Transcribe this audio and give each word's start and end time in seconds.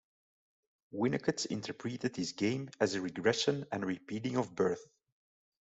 Winnicott 0.91 1.45
interpreted 1.51 2.15
this 2.15 2.31
game 2.31 2.71
as 2.79 2.95
a 2.95 3.01
regression 3.01 3.67
and 3.71 3.83
a 3.83 3.85
repeating 3.85 4.35
of 4.35 4.55
birth. 4.55 4.83